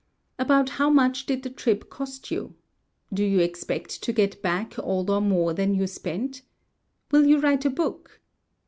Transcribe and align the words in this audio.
"About 0.39 0.69
how 0.81 0.89
much 0.89 1.27
did 1.27 1.43
the 1.43 1.49
trip 1.51 1.91
cost 1.91 2.31
you? 2.31 2.55
Do 3.13 3.23
you 3.23 3.37
expect 3.37 4.01
to 4.01 4.11
get 4.11 4.41
back 4.41 4.79
all 4.79 5.11
or 5.11 5.21
more 5.21 5.53
than 5.53 5.75
you 5.75 5.85
spent? 5.85 6.41
Will 7.11 7.27
you 7.27 7.39
write 7.39 7.65
a 7.65 7.69
book? 7.69 8.19